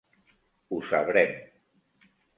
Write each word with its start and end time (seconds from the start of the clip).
Ho 0.71 0.79
sabrem. 0.93 1.37